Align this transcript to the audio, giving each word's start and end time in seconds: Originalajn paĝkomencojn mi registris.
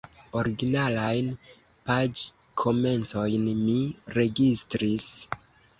Originalajn 0.39 1.29
paĝkomencojn 1.91 3.47
mi 3.61 3.79
registris. 4.19 5.09